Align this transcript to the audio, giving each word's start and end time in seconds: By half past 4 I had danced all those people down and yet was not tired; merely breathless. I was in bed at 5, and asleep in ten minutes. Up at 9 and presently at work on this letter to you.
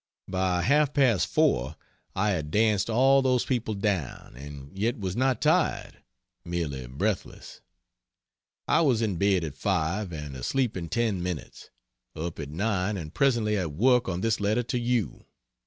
By 0.27 0.63
half 0.63 0.95
past 0.95 1.27
4 1.27 1.75
I 2.15 2.31
had 2.31 2.49
danced 2.49 2.89
all 2.89 3.21
those 3.21 3.45
people 3.45 3.75
down 3.75 4.33
and 4.35 4.75
yet 4.75 4.97
was 4.99 5.15
not 5.15 5.39
tired; 5.43 6.01
merely 6.43 6.87
breathless. 6.87 7.61
I 8.67 8.81
was 8.81 9.03
in 9.03 9.17
bed 9.17 9.43
at 9.43 9.53
5, 9.55 10.11
and 10.11 10.35
asleep 10.35 10.75
in 10.75 10.89
ten 10.89 11.21
minutes. 11.21 11.69
Up 12.15 12.39
at 12.39 12.49
9 12.49 12.97
and 12.97 13.13
presently 13.13 13.55
at 13.59 13.73
work 13.73 14.09
on 14.09 14.21
this 14.21 14.39
letter 14.39 14.63
to 14.63 14.79
you. 14.79 15.27